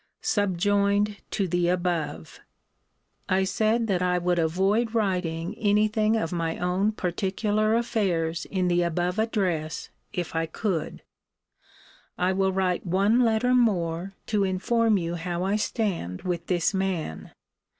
SUBJOINED 0.23 1.17
TO 1.29 1.47
THE 1.47 1.67
ABOVE. 1.67 2.39
I 3.29 3.43
said, 3.43 3.85
that 3.85 4.01
I 4.01 4.17
would 4.17 4.39
avoid 4.39 4.95
writing 4.95 5.53
any 5.59 5.87
thing 5.87 6.17
of 6.17 6.31
my 6.31 6.57
own 6.57 6.91
particular 6.91 7.75
affairs 7.75 8.45
in 8.45 8.67
the 8.67 8.81
above 8.81 9.19
address, 9.19 9.89
if 10.11 10.35
I 10.35 10.47
could. 10.47 11.03
I 12.17 12.33
will 12.33 12.51
write 12.51 12.83
one 12.83 13.19
letter 13.19 13.53
more, 13.53 14.15
to 14.25 14.43
inform 14.43 14.97
you 14.97 15.13
how 15.13 15.43
I 15.43 15.55
stand 15.55 16.23
with 16.23 16.47
this 16.47 16.73
man. 16.73 17.31